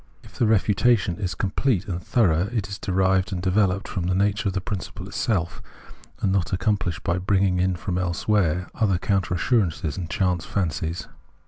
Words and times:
If 0.23 0.33
the 0.33 0.47
refutation 0.47 1.17
is 1.17 1.35
com 1.35 1.51
plete 1.51 1.87
and 1.87 2.03
thorough, 2.03 2.49
it 2.51 2.67
is 2.67 2.79
derived 2.79 3.31
and 3.31 3.39
developed 3.39 3.87
from 3.87 4.05
the 4.07 4.15
nature 4.15 4.49
of 4.49 4.53
the 4.53 4.59
principle 4.59 5.07
itself, 5.07 5.61
and 6.21 6.31
not 6.31 6.51
accomplished 6.51 7.03
by 7.03 7.19
bringing 7.19 7.59
in 7.59 7.75
from 7.75 7.99
elsewhere 7.99 8.67
other 8.73 8.97
coimter 8.97 9.35
assurances 9.35 9.97
and 9.97 10.09
chance 10.09 10.43
fancies. 10.43 11.07